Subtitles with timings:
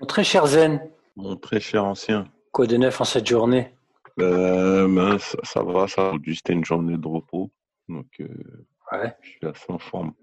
[0.00, 0.80] Mon très cher Zen,
[1.16, 2.30] Mon très cher ancien.
[2.52, 3.74] quoi de neuf en cette journée?
[4.20, 6.12] Euh, ben, ça, ça va, ça.
[6.26, 7.50] C'était une journée de repos.
[7.88, 8.28] Donc, euh,
[8.92, 10.14] Ouais, je suis assez en forme.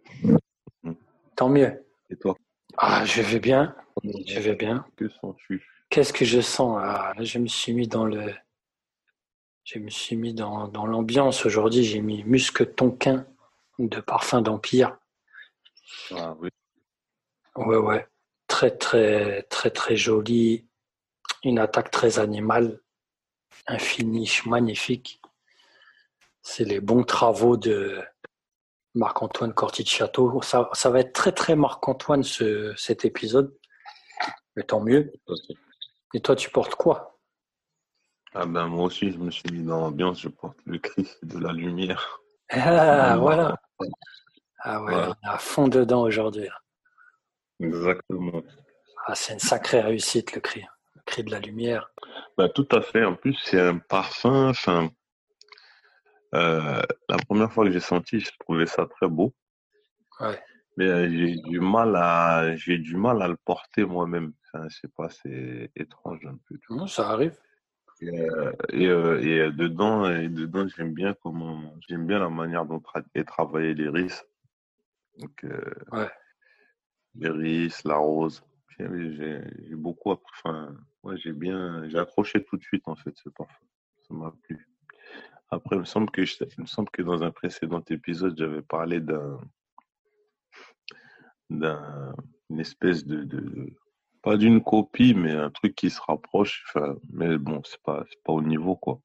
[1.35, 1.85] tant mieux.
[2.09, 2.35] Et toi?
[2.77, 4.85] Ah, je vais bien, je vais bien.
[4.97, 5.65] Que sens-tu?
[5.89, 6.79] Qu'est-ce que je sens?
[6.81, 8.33] Ah, là, Je me suis mis dans le,
[9.63, 11.83] je me suis mis dans, dans l'ambiance aujourd'hui.
[11.83, 13.25] J'ai mis musque tonquin
[13.79, 14.97] de parfum d'Empire.
[16.11, 16.49] Ah oui.
[17.55, 18.07] Ouais, ouais,
[18.55, 20.65] très très très très joli.
[21.43, 22.79] Une attaque très animale,
[23.67, 25.21] un finish magnifique.
[26.41, 28.01] C'est les bons travaux de
[28.93, 30.41] Marc-Antoine Corticciato.
[30.41, 33.53] Ça, ça va être très très Marc-Antoine ce, cet épisode,
[34.55, 35.11] mais tant mieux.
[36.13, 37.19] Et toi, tu portes quoi?
[38.33, 40.21] Ah ben, moi aussi, je me suis mis dans l'ambiance.
[40.21, 42.21] Je porte le Christ de la lumière.
[42.51, 43.55] Ah, voilà.
[44.59, 45.03] Ah ouais, Ouais.
[45.07, 46.47] on est à fond dedans aujourd'hui.
[47.59, 48.43] Exactement.
[49.07, 51.91] Ah, c'est une sacrée réussite le cri, le cri de la lumière.
[52.37, 53.03] Ben, tout à fait.
[53.03, 54.49] En plus, c'est un parfum.
[54.49, 54.89] Enfin,
[56.33, 59.33] euh, la première fois que j'ai senti, je trouvais ça très beau.
[60.19, 60.41] Ouais.
[60.77, 64.33] Mais euh, j'ai du mal à, j'ai du mal à le porter moi-même.
[64.53, 66.57] Enfin, je sais pas, c'est étrange un peu.
[66.69, 67.37] Non, ça arrive.
[68.01, 68.51] Et, euh,
[69.21, 73.23] et, et dedans, et dedans, j'aime bien comment, j'aime bien la manière dont tra- est
[73.23, 74.25] travaillé l'iris.
[75.19, 76.09] Donc, euh, Ouais.
[77.15, 78.43] L'iris, la rose.
[78.77, 79.41] J'ai
[79.75, 83.65] beaucoup, enfin, ouais, j'ai bien, j'ai accroché tout de suite en fait ce parfum.
[84.07, 84.67] Ça m'a plu.
[85.49, 88.61] Après, il me semble que je- il me semble que dans un précédent épisode, j'avais
[88.61, 89.39] parlé d'un,
[91.49, 92.13] d'un,
[92.49, 93.69] une espèce de, de,
[94.21, 96.65] pas d'une copie, mais un truc qui se rapproche.
[96.67, 98.99] Enfin, mais bon, c'est pas, c'est pas au niveau quoi.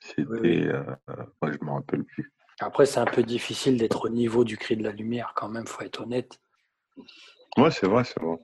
[0.00, 0.66] C'était, Oui, oui.
[0.68, 0.96] euh,
[1.44, 2.32] je me rappelle plus.
[2.58, 5.66] Après, c'est un peu difficile d'être au niveau du cri de la lumière quand même,
[5.66, 6.40] faut être honnête.
[7.56, 8.36] Ouais, c'est vrai, c'est vrai.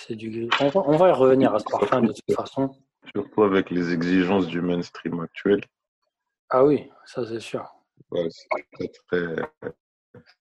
[0.00, 0.48] C'est du...
[0.60, 2.74] on, va, on va y revenir à ce parfum de toute façon.
[3.14, 5.60] Surtout avec les exigences du mainstream actuel.
[6.50, 7.68] Ah oui, ça c'est sûr.
[8.10, 8.92] Ouais, c'est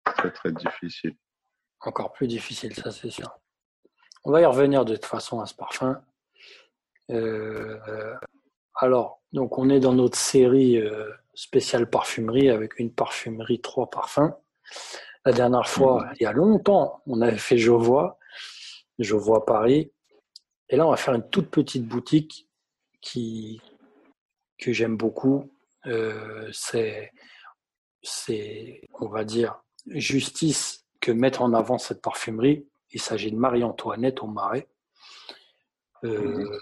[0.06, 1.16] très, très, difficile.
[1.82, 3.40] Encore plus difficile, ça c'est sûr.
[4.24, 6.02] On va y revenir de toute façon à ce parfum.
[7.12, 8.16] Euh, euh,
[8.76, 14.34] alors, donc on est dans notre série euh, spéciale parfumerie avec une parfumerie, trois parfums.
[15.26, 18.20] La dernière fois, il y a longtemps, on avait fait Jovois,
[19.00, 19.92] Jovois Paris.
[20.70, 22.48] Et là, on va faire une toute petite boutique
[23.02, 23.60] qui,
[24.60, 25.52] que j'aime beaucoup.
[25.88, 27.12] Euh, c'est,
[28.04, 32.68] c'est, on va dire, justice que mettre en avant cette parfumerie.
[32.92, 34.68] Il s'agit de Marie-Antoinette au Marais.
[36.04, 36.60] Euh,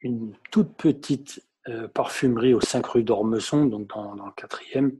[0.00, 4.96] une toute petite euh, parfumerie au 5 rue d'Ormesson, donc dans, dans le quatrième.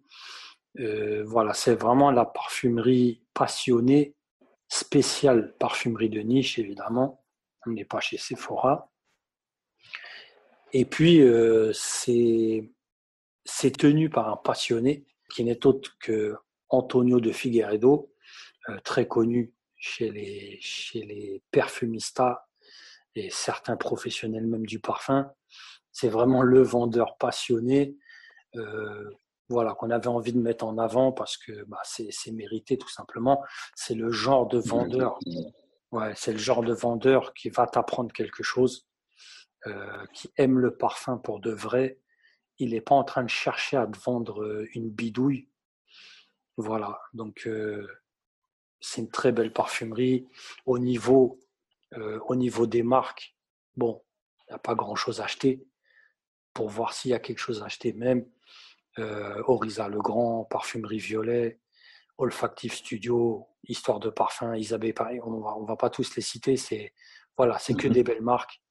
[0.81, 4.15] Euh, voilà, c'est vraiment la parfumerie passionnée,
[4.69, 7.25] spéciale parfumerie de niche, évidemment.
[7.67, 8.91] On n'est pas chez Sephora.
[10.73, 12.71] Et puis, euh, c'est
[13.79, 16.35] tenu par un passionné qui n'est autre que
[16.69, 18.13] Antonio de Figueredo,
[18.69, 22.47] euh, très connu chez les, chez les perfumistas
[23.15, 25.31] et certains professionnels même du parfum.
[25.93, 27.97] C'est vraiment le vendeur passionné
[28.57, 29.11] euh,
[29.49, 33.43] voilà, qu'on avait envie de mettre en avant parce que bah, c'est mérité tout simplement.
[33.75, 35.19] C'est le genre de vendeur,
[35.93, 38.89] ouais, c'est le genre de vendeur qui va t'apprendre quelque chose,
[39.67, 41.99] euh, qui aime le parfum pour de vrai.
[42.59, 45.49] Il n'est pas en train de chercher à te vendre euh, une bidouille.
[46.57, 47.87] Voilà, donc euh,
[48.81, 50.29] c'est une très belle parfumerie.
[50.67, 51.41] Au niveau,
[51.95, 53.35] euh, au niveau des marques,
[53.77, 54.03] bon,
[54.41, 55.67] il n'y a pas grand-chose à acheter.
[56.53, 58.25] Pour voir s'il y a quelque chose à acheter même,
[58.99, 61.61] euh, Orisa Legrand, Parfumerie Violet,
[62.19, 66.57] Olfactive Studio, Histoire de Parfum, Isabelle Paris, on va, on va pas tous les citer,
[66.57, 66.93] c'est
[67.37, 67.93] voilà, c'est que Mhm.
[67.95, 68.63] des belles marques.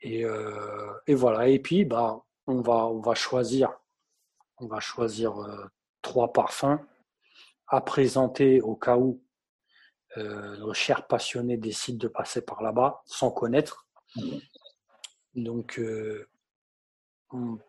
[0.00, 3.78] Et, euh, et voilà, et puis bah, on va, on va choisir,
[4.58, 5.64] on va choisir euh,
[6.00, 6.78] trois parfums
[7.68, 9.22] à présenter au cas où
[10.16, 13.86] euh, nos chers passionnés décident de passer par là-bas sans connaître.
[15.34, 16.28] Donc, euh,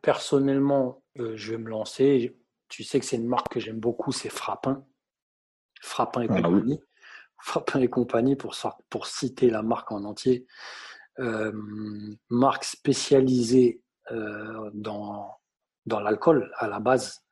[0.02, 2.38] personnellement, euh, je vais me lancer.
[2.70, 4.86] Tu sais que c'est une marque que j'aime beaucoup, c'est Frappin.
[5.82, 6.42] Frappin et Ah oui.
[6.44, 6.80] compagnie.
[7.42, 8.56] Frappin et compagnie, pour,
[9.06, 10.48] citer la marque en entier.
[11.20, 11.52] Euh,
[12.30, 13.82] marque spécialisée
[14.12, 15.30] euh, dans,
[15.86, 17.24] dans l'alcool à la base.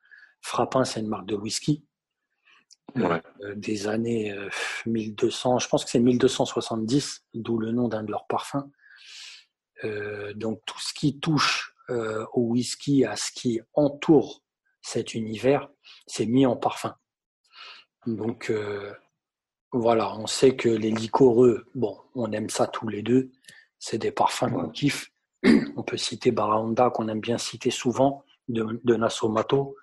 [0.42, 1.84] Frappin, c'est une marque de whisky
[2.94, 3.22] Ouais.
[3.56, 4.50] des années euh,
[4.84, 8.70] 1200, je pense que c'est 1270, d'où le nom d'un de leurs parfums.
[10.34, 14.42] Donc tout ce qui touche euh, au whisky, à ce qui entoure
[14.80, 15.68] cet univers,
[16.06, 16.94] c'est mis en parfum.
[18.06, 18.92] Donc euh,
[19.72, 23.30] voilà, on sait que les liquoreux, bon, on aime ça tous les deux.
[23.78, 25.10] C'est des parfums qu'on kiffe.
[25.76, 29.74] On peut citer Barahonda, qu'on aime bien citer souvent, de, de Nasomato.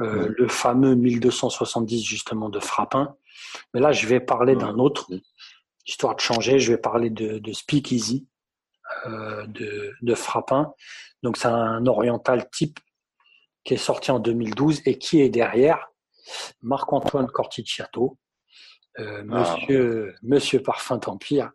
[0.00, 3.14] Euh, le fameux 1270, justement, de Frappin.
[3.72, 5.08] Mais là, je vais parler d'un autre,
[5.86, 6.58] histoire de changer.
[6.58, 8.26] Je vais parler de, de Speakeasy,
[9.06, 10.72] de, de Frappin.
[11.22, 12.78] Donc, c'est un oriental type
[13.64, 15.92] qui est sorti en 2012 et qui est derrière
[16.62, 18.18] Marc-Antoine Corticciato,
[18.98, 19.56] euh, ah.
[19.56, 21.50] monsieur, monsieur Parfum Empire.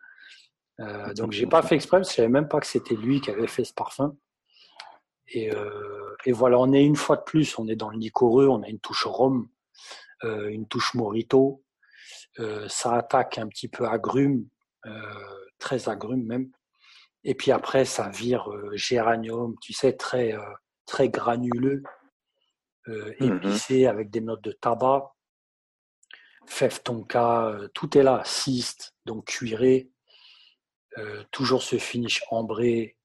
[0.80, 3.48] Euh, donc j'ai pas fait exprès, je savais même pas que c'était lui qui avait
[3.48, 4.16] fait ce parfum.
[5.30, 8.48] Et, euh, et, voilà, on est une fois de plus, on est dans le liquoreux,
[8.48, 9.50] on a une touche rhum,
[10.24, 11.63] euh, une touche morito.
[12.39, 14.48] Euh, ça attaque un petit peu agrume,
[14.86, 16.51] euh, très agrume même.
[17.24, 20.36] Et puis après, ça vire géranium, tu sais, très
[20.86, 21.84] très granuleux,
[22.88, 23.38] mm-hmm.
[23.38, 25.12] épicé avec des notes de tabac
[26.48, 29.92] fève tonka, tout est là, ciste, donc cuiré,
[31.31, 32.98] toujours ce finish ambré,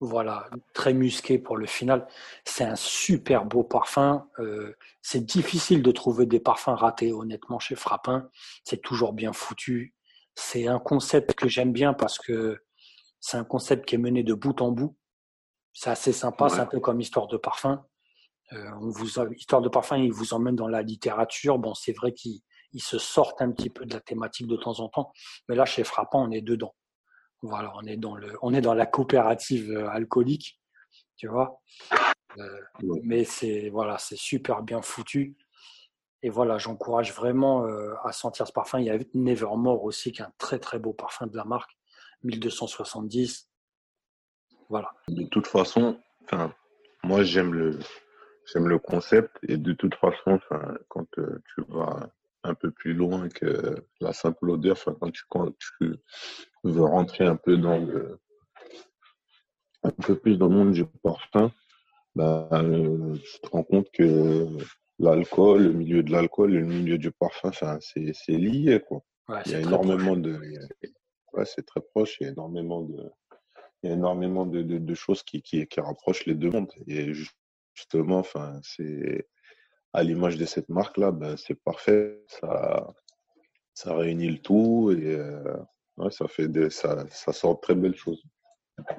[0.00, 2.06] voilà, très musqué pour le final.
[2.44, 4.28] C'est un super beau parfum.
[5.00, 8.28] c'est difficile de trouver des parfums ratés, honnêtement, chez Frappin.
[8.62, 9.94] C'est toujours bien foutu.
[10.36, 12.62] C'est un concept que j'aime bien parce que
[13.20, 14.96] c'est un concept qui est mené de bout en bout.
[15.72, 17.84] C'est assez sympa, c'est un peu comme histoire de parfum.
[18.52, 21.58] Euh, on vous Histoire de parfum, il vous emmène dans la littérature.
[21.58, 22.40] Bon, c'est vrai qu'ils
[22.78, 25.12] se sortent un petit peu de la thématique de temps en temps,
[25.48, 26.74] mais là, chez Frappant, on est dedans.
[27.42, 30.60] Voilà, on est dans le, on est dans la coopérative euh, alcoolique,
[31.16, 31.60] tu vois.
[32.38, 32.60] Euh,
[33.02, 35.36] mais c'est voilà, c'est super bien foutu.
[36.26, 37.64] Et voilà, j'encourage vraiment
[38.02, 38.80] à sentir ce parfum.
[38.80, 41.70] Il y a Nevermore aussi, qui est un très très beau parfum de la marque,
[42.24, 43.48] 1270.
[44.68, 44.90] Voilà.
[45.06, 46.00] De toute façon,
[47.04, 47.78] moi j'aime le,
[48.52, 50.40] j'aime le concept et de toute façon,
[50.88, 52.10] quand euh, tu vas
[52.42, 55.94] un peu plus loin que la simple odeur, quand tu, quand tu
[56.64, 58.18] veux rentrer un peu dans le,
[59.84, 61.52] un peu plus dans le monde du parfum,
[62.16, 64.48] bah, euh, tu te rends compte que
[64.98, 67.50] l'alcool, le milieu de l'alcool et le milieu du parfum,
[67.80, 69.02] c'est, c'est lié, quoi.
[69.46, 70.38] il y a énormément de,
[71.32, 73.10] ouais, c'est très proche, il y a énormément de,
[73.82, 76.72] il y a énormément de, de, de choses qui, qui, qui rapprochent les deux mondes.
[76.86, 77.12] Et
[77.74, 79.28] justement, enfin, c'est
[79.92, 82.22] à l'image de cette marque-là, ben, c'est parfait.
[82.28, 82.94] Ça,
[83.74, 85.56] ça réunit le tout et euh,
[85.98, 88.22] ouais, ça fait des, ça, ça sort de très belles choses.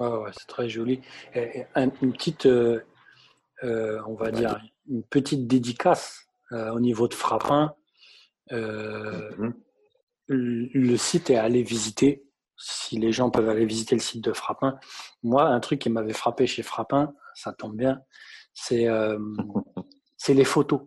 [0.00, 1.00] Ouais, ouais, c'est très joli.
[1.34, 2.80] Et, une petite, euh,
[3.64, 7.74] euh, on va dire, une petite dédicace au niveau de Frappin.
[8.50, 9.52] Mm-hmm.
[10.28, 12.24] Le site est à aller visiter.
[12.56, 14.78] Si les gens peuvent aller visiter le site de Frappin.
[15.22, 18.02] Moi, un truc qui m'avait frappé chez Frappin, ça tombe bien,
[18.72, 19.18] euh,
[20.16, 20.80] c'est les photos.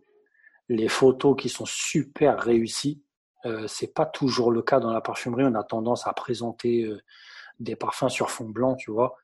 [0.70, 3.02] Les photos qui sont super réussies.
[3.46, 5.44] Euh, c'est pas toujours le cas dans la parfumerie.
[5.46, 7.02] On a tendance à présenter euh,
[7.60, 9.16] des parfums sur fond blanc, tu vois.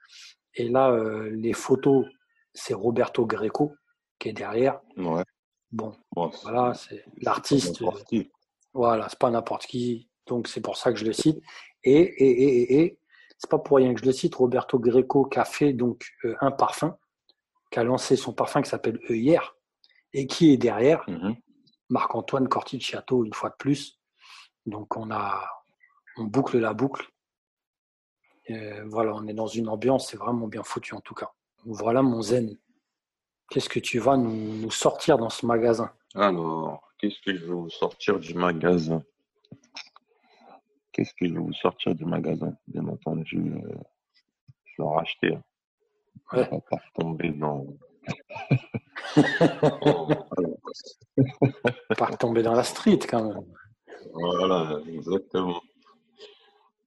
[0.56, 2.06] Et là, euh, les photos,
[2.58, 3.76] c'est Roberto Greco
[4.20, 4.80] qui est derrière.
[4.98, 5.24] Ouais.
[5.72, 7.84] Bon, voilà, c'est l'artiste.
[8.74, 10.10] Voilà, c'est pas n'importe qui.
[10.26, 11.42] Donc c'est pour ça que je le cite.
[11.84, 13.00] Et, et, et, et
[13.38, 14.36] c'est pas pour rien que je le cite.
[14.36, 16.10] Roberto Greco qui a fait donc
[16.42, 16.98] un parfum
[17.72, 19.56] qui a lancé son parfum qui s'appelle Œillère
[20.14, 21.36] et qui est derrière mhm.
[21.90, 24.00] Marc-Antoine Corticciato une fois de plus.
[24.66, 25.48] Donc on a
[26.18, 27.08] on boucle la boucle.
[28.86, 31.32] voilà, on est dans une ambiance, c'est vraiment bien foutu en tout cas.
[31.70, 32.58] Voilà mon zen.
[33.50, 35.92] Qu'est-ce que tu vas nous, sortir dans ce magasin?
[36.16, 39.04] Alors, qu'est-ce que je vais vous sortir du magasin?
[40.94, 42.56] Qu'est-ce que je vais vous sortir du magasin?
[42.68, 43.76] Bien entendu, euh,
[44.64, 45.36] je vais racheter.
[45.36, 45.44] Hein.
[46.32, 46.48] Ouais.
[46.52, 47.66] On va pas retomber dans.
[51.98, 53.44] pas retomber dans la street quand même.
[54.14, 55.62] Voilà, exactement.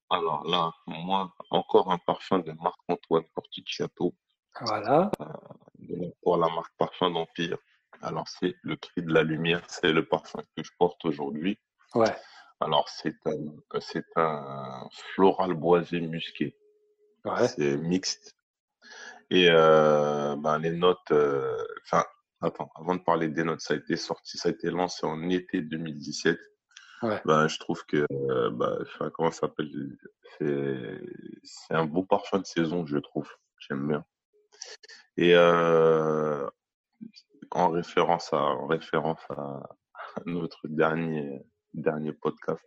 [0.09, 4.15] Alors là, moi, encore un parfum de Marc-Antoine Corticciato.
[4.61, 5.11] Voilà.
[5.21, 7.59] Euh, pour la marque Parfum d'Empire.
[8.03, 11.59] Alors, c'est le cri de la lumière, c'est le parfum que je porte aujourd'hui.
[11.95, 12.15] Ouais.
[12.61, 16.57] Alors, c'est un, c'est un floral boisé musqué.
[17.25, 17.49] Ouais.
[17.49, 18.37] C'est mixte
[19.31, 22.05] et euh, ben, les notes, euh, enfin,
[22.41, 25.29] attends, avant de parler des notes, ça a été sorti, ça a été lancé en
[25.29, 26.39] été 2017.
[27.03, 27.21] Ouais.
[27.25, 29.71] Ben, je trouve que, euh, ben, comment ça s'appelle?
[30.41, 33.31] C'est un beau parfum de saison, je trouve.
[33.59, 34.05] J'aime bien.
[35.17, 36.47] Et euh,
[37.51, 39.63] en référence à, en référence à
[40.27, 41.43] notre dernier
[41.75, 42.65] dernier podcast,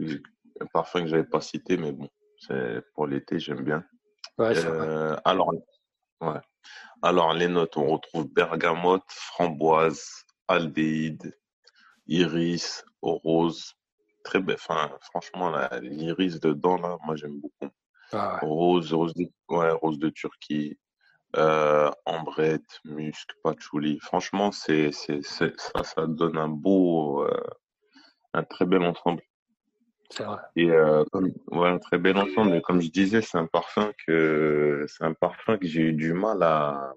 [0.00, 2.08] un parfum que j'avais pas cité, mais bon,
[2.38, 3.84] c'est pour l'été, j'aime bien.
[4.40, 5.52] Euh, alors,
[6.20, 6.40] ouais.
[7.02, 11.36] alors, les notes, on retrouve bergamote, framboise, aldéhyde,
[12.06, 13.74] iris, rose.
[14.24, 14.56] Très belle.
[14.56, 17.72] Enfin, franchement, l'iris dedans, là, moi, j'aime beaucoup.
[18.12, 20.78] Ah rose, rose de, ouais, rose de Turquie,
[21.36, 23.98] euh, ambrette, musc, patchouli.
[24.00, 25.50] Franchement, c'est, c'est, ça,
[25.84, 27.42] ça donne un beau, euh,
[28.34, 29.22] un très bel ensemble.
[30.10, 30.40] C'est vrai.
[30.56, 31.04] Et euh,
[31.50, 32.56] ouais, un très bel ensemble.
[32.56, 36.12] Et comme je disais, c'est un parfum que, c'est un parfum que j'ai eu du
[36.12, 36.94] mal à.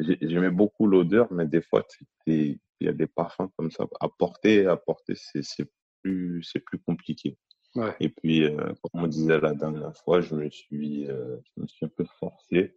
[0.00, 1.84] J'aimais beaucoup l'odeur, mais des fois,
[2.26, 5.70] il y a des parfums comme ça à porter, à porter, c'est, c'est
[6.02, 7.38] plus, c'est plus compliqué.
[7.74, 7.94] Ouais.
[8.00, 11.66] Et puis, euh, comme on disait la dernière fois, je me suis, euh, je me
[11.66, 12.76] suis un peu forcé.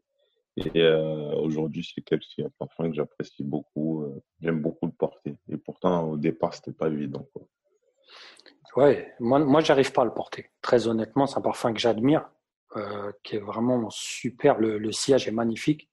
[0.58, 4.04] Et euh, aujourd'hui, c'est un parfum que j'apprécie beaucoup.
[4.04, 5.36] Euh, j'aime beaucoup le porter.
[5.50, 7.28] Et pourtant, au départ, c'était pas évident.
[7.34, 7.48] Quoi.
[8.78, 10.52] Ouais, moi, moi j'arrive pas à le porter.
[10.62, 12.30] Très honnêtement, c'est un parfum que j'admire,
[12.78, 14.58] euh, qui est vraiment super.
[14.60, 15.90] Le, le sillage est magnifique.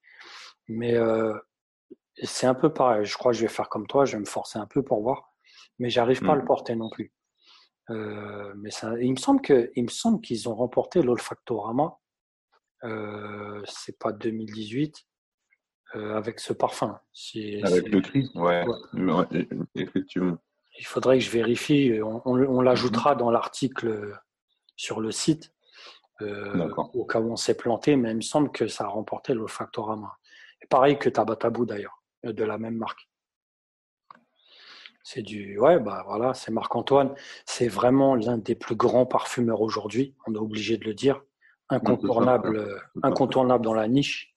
[0.69, 0.95] Mais
[2.23, 3.05] c'est un peu pareil.
[3.05, 4.05] Je crois que je vais faire comme toi.
[4.05, 5.35] Je vais me forcer un peu pour voir.
[5.81, 6.47] Mais j'arrive pas à le mmh.
[6.47, 7.13] porter non plus.
[7.89, 11.99] Mais ça, il me semble que, il me semble qu'ils ont remporté l'olfactorama.
[12.85, 15.07] Euh, c'est pas 2018
[15.95, 16.99] euh, avec ce parfum.
[17.63, 18.65] avec le cri, ouais.
[19.75, 20.39] effectivement.
[20.79, 22.01] Il faudrait que je vérifie.
[22.03, 24.19] On, on, l'ajoutera dans l'article
[24.75, 25.53] sur le site.
[26.21, 29.35] Euh, au cas où on s'est planté, mais il me semble que ça a remporté
[29.35, 30.19] l'olfactorama.
[30.63, 33.09] Et pareil que Tabatabou d'ailleurs, de la même marque.
[35.03, 37.13] C'est du, ouais, bah voilà, c'est Marc-Antoine.
[37.45, 40.15] C'est vraiment l'un des plus grands parfumeurs aujourd'hui.
[40.27, 41.23] On est obligé de le dire.
[41.73, 44.35] Incontournable, incontournable dans la niche.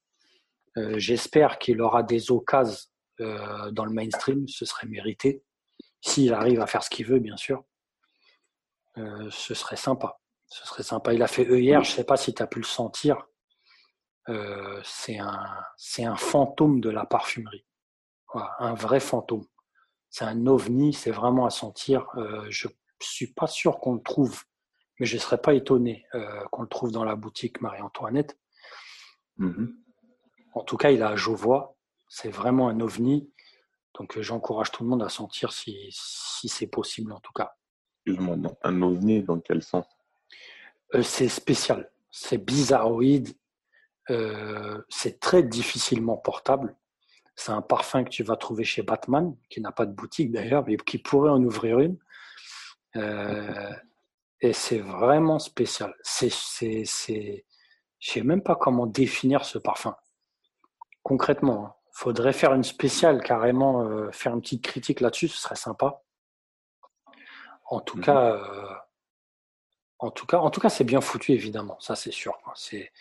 [0.78, 2.90] Euh, J'espère qu'il aura des occasions
[3.22, 4.48] euh, dans le mainstream.
[4.48, 5.44] Ce serait mérité.
[6.02, 7.64] S'il arrive à faire ce qu'il veut, bien sûr.
[8.98, 10.20] Euh, ce serait sympa.
[10.48, 11.14] Ce serait sympa.
[11.14, 11.84] Il a fait eux hier.
[11.84, 13.18] Je sais pas si tu as pu le sentir.
[14.84, 17.64] C'est un, c'est un fantôme de la parfumerie.
[18.34, 19.46] Voilà, un vrai fantôme
[20.16, 22.08] c'est un ovni, c'est vraiment à sentir.
[22.48, 22.70] Je
[23.02, 24.44] suis pas sûr qu'on le trouve,
[25.00, 28.38] mais je ne serais pas étonné euh, qu'on le trouve dans la boutique Marie-Antoinette.
[29.40, 29.74] Mm-hmm.
[30.54, 31.76] En tout cas, il a à Jovois.
[32.08, 33.32] C'est vraiment un ovni.
[33.98, 37.56] Donc, euh, j'encourage tout le monde à sentir si, si c'est possible, en tout cas.
[38.06, 39.86] Excuse-moi, un ovni dans quel sens?
[40.94, 41.92] Euh, C'est spécial.
[42.12, 43.36] C'est bizarroïde.
[44.90, 46.76] c'est très difficilement portable.
[47.36, 50.64] C'est un parfum que tu vas trouver chez Batman, qui n'a pas de boutique d'ailleurs,
[50.66, 51.98] mais qui pourrait en ouvrir une.
[52.96, 53.72] Euh,
[54.42, 55.96] et c'est vraiment spécial.
[56.04, 57.46] C'est, c'est, c'est,
[58.00, 59.96] je sais même pas comment définir ce parfum.
[61.04, 61.74] Concrètement, il hein.
[61.94, 66.02] faudrait faire une spéciale carrément, euh, faire une petite critique là-dessus, ce serait sympa.
[67.66, 68.04] En tout mhm.
[68.04, 68.76] cas, euh,
[70.00, 71.80] en tout cas, en tout cas, c'est bien foutu, évidemment.
[71.80, 72.38] Ça, c'est sûr.
[72.56, 72.92] C'est,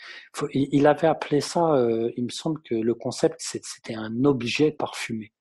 [0.53, 1.73] il, avait appelé ça.
[1.75, 5.33] Euh, il me semble que le concept, c'était un objet parfumé.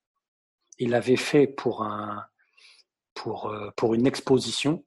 [0.80, 2.26] Il l'avait fait pour un,
[3.14, 4.84] pour pour une exposition,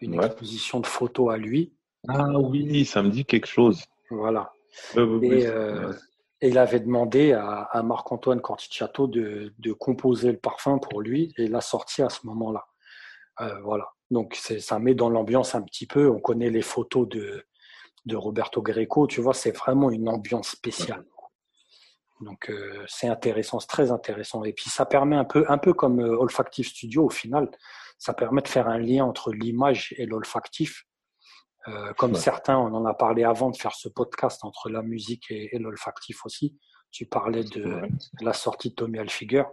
[0.00, 1.72] une exposition de photos à lui.
[2.08, 3.82] Ah oui, ça me dit quelque chose.
[4.10, 4.52] Voilà.
[4.96, 5.92] Euh,
[6.40, 11.34] et, il avait demandé à, à Marc-Antoine Corticciato de, de composer le parfum pour lui
[11.36, 12.66] et l'a sorti à ce moment-là.
[13.64, 13.92] voilà.
[14.10, 16.08] Donc ça met dans l'ambiance un petit peu.
[16.08, 17.44] On connaît les photos de,
[18.06, 21.04] de Roberto Greco, tu vois, c'est vraiment une ambiance spéciale.
[22.20, 24.44] Donc euh, c'est intéressant, c'est très intéressant.
[24.44, 27.50] Et puis ça permet un peu, un peu comme euh, Olfactive Studio au final,
[27.98, 30.84] ça permet de faire un lien entre l'image et l'olfactif.
[31.66, 35.30] Euh, comme certains, on en a parlé avant de faire ce podcast entre la musique
[35.30, 36.56] et, l'olfactif aussi.
[36.90, 37.82] Tu parlais de,
[38.20, 39.44] la sortie de Tommy Hilfiger.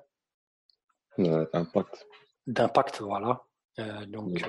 [1.18, 2.08] D'impact.
[2.48, 3.44] D'impact, voilà.
[3.80, 4.46] Euh, donc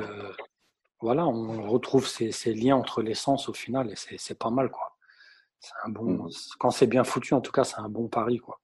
[1.01, 4.71] voilà, on retrouve ces, ces, liens entre les sens au final et c'est pas mal
[4.71, 4.96] quoi.
[5.61, 6.31] C'est un bon, mmh.
[6.59, 8.61] quand c'est bien foutu en tout cas, c'est un bon pari quoi.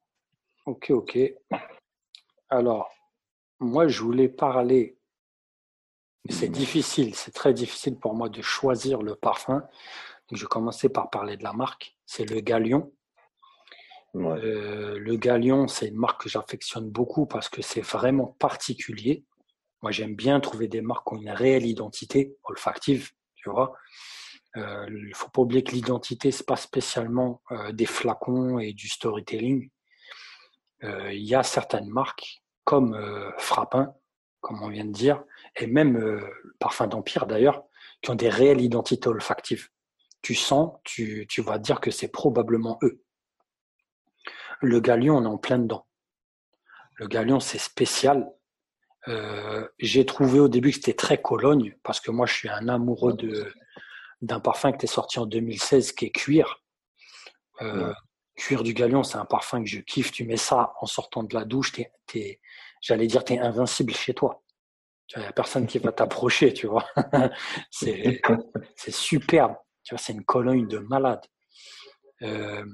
[0.67, 1.19] Ok, ok.
[2.49, 2.93] Alors,
[3.61, 4.99] moi je voulais parler.
[6.29, 6.53] C'est mmh.
[6.53, 9.67] difficile, c'est très difficile pour moi de choisir le parfum.
[10.31, 11.97] Je vais commencer par parler de la marque.
[12.07, 12.93] C'est le Galion.
[14.15, 19.25] Euh, le Galion, c'est une marque que j'affectionne beaucoup parce que c'est vraiment particulier.
[19.83, 23.75] Moi, j'aime bien trouver des marques qui ont une réelle identité olfactive, tu vois.
[24.57, 28.73] Euh, il ne faut pas oublier que l'identité, c'est pas spécialement euh, des flacons et
[28.73, 29.71] du storytelling.
[30.85, 32.97] Euh, il y a certaines marques, comme
[33.39, 33.93] Frappin,
[34.41, 35.25] comme on vient de dire,
[35.57, 36.23] et même
[36.61, 37.65] Parfum d'Empire d'ailleurs,
[38.03, 39.69] qui ont des réelles identités olfactives.
[40.23, 43.03] Tu sens, tu, tu vas dire que c'est probablement eux.
[44.61, 45.89] Le galion, on est en plein dedans.
[46.95, 48.33] Le galion, c'est spécial
[49.09, 52.69] euh, j'ai trouvé au début que c'était très Cologne, parce que moi je suis un
[52.69, 53.53] amoureux de
[54.23, 56.63] d'un parfum qui est sorti en 2016 qui est Cuir.
[57.61, 57.93] Euh,
[58.37, 60.13] Cuir du Galion, c'est un parfum que je kiffe.
[60.13, 61.73] Tu mets ça en sortant de la douche,
[62.07, 62.41] t'es
[62.81, 64.43] j'allais dire, tu es invincible chez toi.
[65.15, 66.87] Il n'y a personne qui va t'approcher, tu vois.
[67.71, 68.21] c'est
[68.89, 69.55] superbe.
[69.85, 71.25] Tu vois, c'est une cologne de malade.
[72.23, 72.65] Euh,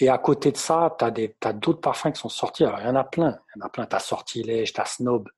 [0.00, 2.64] et à côté de ça, tu as, d'autres parfums qui sont sortis.
[2.64, 3.38] Alors, il y en a plein.
[3.54, 3.86] Il y en a plein.
[3.86, 5.28] Tu as Sortilège, tu as Snob.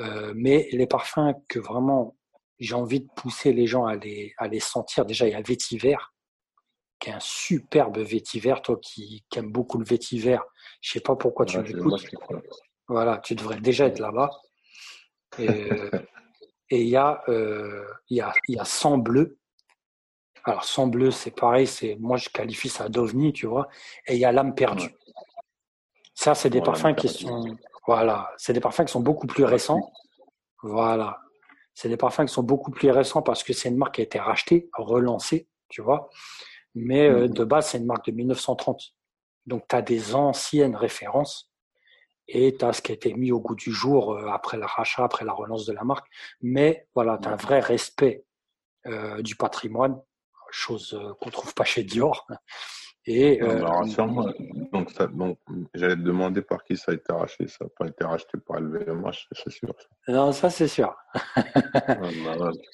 [0.00, 2.16] Euh, mais les parfums que vraiment
[2.60, 5.40] j'ai envie de pousser les gens à les, à les sentir, déjà, il y a
[5.40, 5.96] Vétiver,
[7.00, 8.54] qui est un superbe vétiver.
[8.62, 10.38] Toi qui, qui aimes beaucoup le vétiver,
[10.80, 12.06] je sais pas pourquoi tu l'écoutes.
[12.86, 14.30] Voilà, tu devrais déjà être là-bas.
[15.38, 15.48] Et
[16.70, 19.38] il y, a, euh, y, a, y a sang bleu.
[20.44, 23.68] Alors, sang bleu, c'est pareil, c'est moi je qualifie ça d'ovni, tu vois.
[24.06, 24.94] Et il y a l'âme perdue.
[26.14, 27.56] Ça, c'est des parfums qui sont.
[27.86, 29.90] Voilà, c'est des parfums qui sont beaucoup plus récents.
[30.62, 31.18] Voilà.
[31.80, 34.04] C'est des parfums qui sont beaucoup plus récents parce que c'est une marque qui a
[34.04, 36.10] été rachetée, relancée, tu vois.
[36.74, 37.32] Mais euh, mm.
[37.32, 38.82] de base, c'est une marque de 1930.
[39.46, 41.50] Donc, tu as des anciennes références
[42.28, 44.66] et tu as ce qui a été mis au goût du jour euh, après le
[44.66, 46.06] rachat, après la relance de la marque.
[46.42, 48.26] Mais voilà, tu as un vrai respect
[48.86, 49.98] euh, du patrimoine,
[50.50, 52.26] chose euh, qu'on trouve pas chez Dior.
[53.06, 53.66] Et, euh,
[54.80, 55.38] donc, donc
[55.74, 57.48] j'allais te demander par qui ça a été racheté.
[57.48, 59.74] Ça n'a pas été racheté par LVMH, c'est sûr.
[60.08, 60.94] Non, ça c'est sûr.
[61.36, 61.42] bah,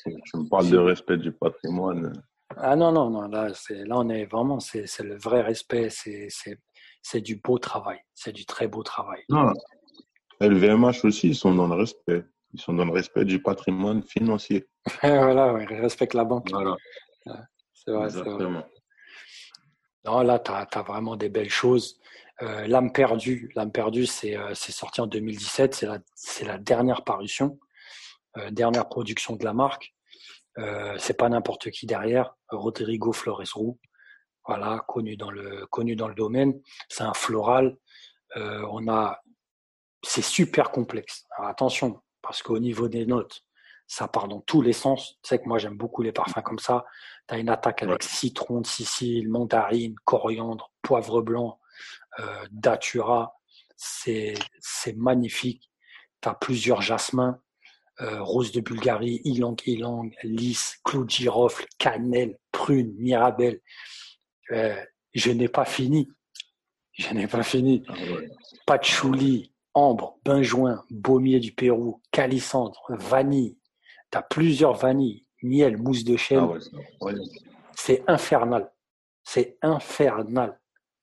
[0.02, 2.12] tu me parles de respect du patrimoine.
[2.56, 7.36] Ah non, non, non, là, là on est vraiment, c'est le vrai respect, c'est du
[7.36, 9.24] beau travail, c'est du très beau travail.
[9.28, 9.52] Non,
[10.40, 12.24] LVMH aussi, ils sont dans le respect.
[12.54, 14.66] Ils sont dans le respect du patrimoine financier.
[15.02, 16.50] voilà, ouais, ils respectent la banque.
[16.50, 16.76] Voilà.
[17.74, 18.64] C'est vrai, c'est vrai.
[20.06, 21.98] Là, tu as, vraiment des belles choses.
[22.42, 25.74] Euh, L'âme perdue, l'âme perdue, c'est euh, sorti en 2017,
[26.14, 27.58] c'est la, dernière parution,
[28.36, 29.92] euh, dernière production de la marque.
[30.96, 32.34] C'est pas n'importe qui derrière.
[32.48, 33.78] Rodrigo Flores Roux,
[34.46, 36.58] voilà, connu dans le connu dans le domaine.
[36.88, 37.76] C'est un floral.
[38.34, 39.20] On a,
[40.02, 41.26] c'est super complexe.
[41.36, 43.44] Attention, parce qu'au niveau des notes,
[43.86, 45.18] ça part dans tous les sens.
[45.22, 46.86] Tu sais que moi j'aime beaucoup les parfums comme ça.
[47.28, 51.58] Tu as une attaque avec citron de Sicile, mandarine, coriandre, poivre blanc,
[52.20, 53.40] euh, datura.
[53.76, 54.34] C'est
[54.96, 55.70] magnifique.
[56.20, 57.40] Tu as plusieurs jasmins.
[58.02, 63.60] Euh, rose de Bulgarie, ylang ylang, lys, clou de girofle, cannelle, prune, mirabelle.
[64.50, 64.76] Euh,
[65.14, 66.06] je n'ai pas fini.
[66.92, 67.82] Je n'ai pas fini.
[67.88, 67.94] Ah
[68.66, 73.56] Patchouli, ambre, benjoin, baumier du Pérou, calissandre, vanille.
[74.10, 76.48] Tu as plusieurs vanilles, miel, mousse de chêne.
[77.00, 77.10] Ah
[77.76, 78.72] c'est infernal.
[79.22, 80.58] C'est infernal.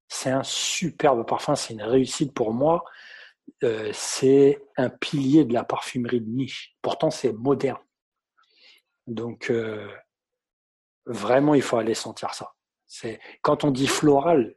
[0.08, 1.56] C'est un superbe parfum.
[1.56, 2.84] C'est une réussite pour moi.
[3.64, 6.76] Euh, c'est un pilier de la parfumerie de niche.
[6.82, 7.82] Pourtant, c'est moderne.
[9.08, 9.88] Donc, euh,
[11.06, 12.54] vraiment, il faut aller sentir ça.
[12.86, 14.56] C'est quand on dit floral,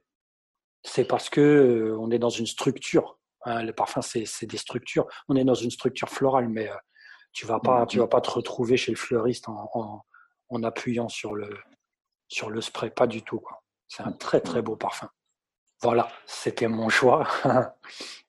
[0.83, 3.19] c'est parce que euh, on est dans une structure.
[3.45, 5.07] Hein, le parfum, c'est des structures.
[5.29, 6.71] On est dans une structure florale, mais
[7.37, 10.03] tu vas pas, tu vas pas te retrouver chez le fleuriste en,
[10.49, 11.51] en, appuyant sur le
[12.29, 13.43] sur le spray, pas du tout.
[13.89, 15.11] C'est un très très beau parfum.
[15.83, 17.29] Voilà, c'était mon choix.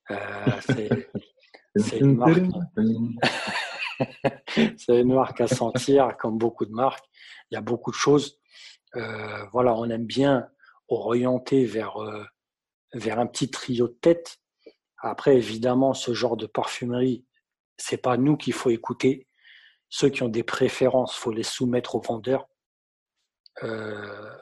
[0.10, 0.62] Euh,
[1.76, 2.40] c'est une marque.
[4.78, 7.04] c'est une marque à sentir, comme beaucoup de marques.
[7.52, 8.40] Il y a beaucoup de choses.
[8.96, 10.48] Euh, voilà, on aime bien
[10.88, 12.24] orienter vers euh,
[12.94, 14.38] vers un petit trio de tête.
[15.00, 17.27] Après, évidemment, ce genre de parfumerie,
[17.78, 19.28] c'est pas nous qu'il faut écouter.
[19.90, 22.48] Ceux qui ont des préférences, faut les soumettre aux vendeurs.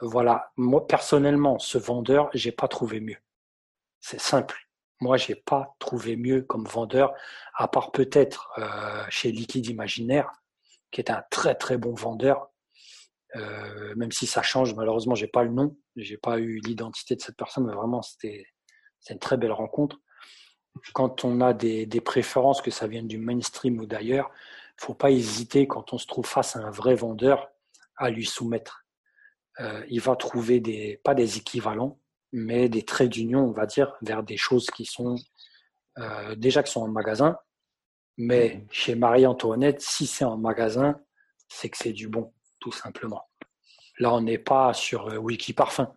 [0.02, 3.18] voilà, moi personnellement, ce vendeur, j'ai pas trouvé mieux.
[4.00, 4.66] C'est simple.
[5.00, 7.12] Moi, j'ai pas trouvé mieux comme vendeur,
[7.54, 10.30] à part peut-être euh, chez Liquide Imaginaire,
[10.90, 12.48] qui est un très très bon vendeur.
[13.34, 17.20] Euh, même si ça change, malheureusement, j'ai pas le nom, j'ai pas eu l'identité de
[17.20, 18.46] cette personne, mais vraiment, c'était
[19.00, 19.98] c'est une très belle rencontre.
[20.92, 24.30] Quand on a des, des préférences, que ça vienne du mainstream ou d'ailleurs,
[24.76, 27.50] faut pas hésiter quand on se trouve face à un vrai vendeur
[27.96, 28.84] à lui soumettre.
[29.60, 31.98] Euh, il va trouver des pas des équivalents,
[32.32, 35.16] mais des traits d'union, on va dire, vers des choses qui sont
[35.98, 37.38] euh, déjà qui sont en magasin.
[38.18, 38.66] Mais mhm.
[38.70, 41.00] chez Marie-Antoinette, si c'est en magasin,
[41.48, 43.28] c'est que c'est du bon, tout simplement.
[43.98, 45.92] Là, on n'est pas sur euh, Wiki Parfum.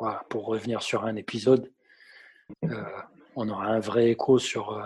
[0.00, 1.72] Voilà, pour revenir sur un épisode,
[2.64, 2.84] euh,
[3.36, 4.82] on aura un vrai écho sur,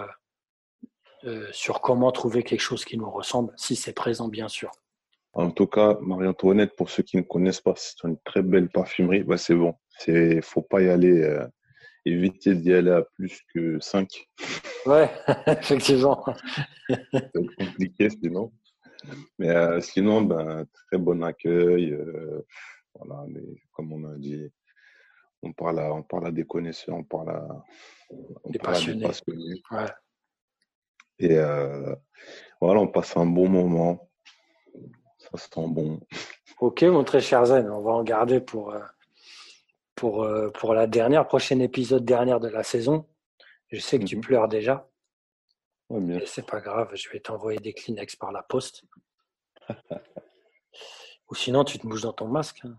[1.53, 4.71] sur comment trouver quelque chose qui nous ressemble, si c'est présent, bien sûr.
[5.37, 9.23] En tout cas, Marie-Antoinette, pour ceux qui ne connaissent pas, c'est une très belle parfumerie.
[9.23, 9.75] Bah, c'est bon.
[9.99, 11.47] C'est, faut pas y aller, euh,
[12.07, 14.09] éviter d'y aller à plus que 5.
[14.87, 15.11] Ouais,
[15.47, 16.25] effectivement.
[16.89, 18.51] c'est compliqué sinon.
[19.39, 21.93] Mais euh, sinon, ben, très bon accueil.
[21.93, 22.41] Euh,
[22.95, 24.51] voilà, mais comme on a dit,
[25.47, 27.65] on parle à, on parle à des connaisseurs, on parle à,
[28.45, 29.07] on des passionnés.
[29.71, 29.87] Ouais.
[31.19, 31.95] Et euh,
[32.61, 34.11] voilà, on passe un bon moment.
[35.19, 36.01] Ça sent bon.
[36.61, 38.81] Ok, mon très cher Zen, on va en garder pour, euh,
[39.95, 43.09] pour, euh, pour la dernière, prochain épisode dernière de la saison.
[43.69, 44.23] Je sais que tu Mhm.
[44.23, 44.89] pleures déjà.
[45.89, 48.85] Ouais, c'est pas grave, je vais t'envoyer des Kleenex par la poste.
[51.31, 52.61] Ou sinon, tu te bouges dans ton masque.
[52.65, 52.77] hein.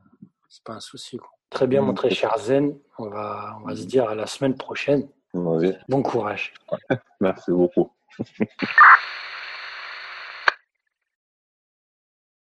[0.49, 1.17] C'est pas un souci.
[1.17, 1.30] quoi.
[1.50, 2.78] Très bien, mon très cher Zen.
[2.98, 5.08] On va, on va se dire à la semaine prochaine.
[5.34, 6.54] Bon courage.
[7.22, 7.92] Merci beaucoup.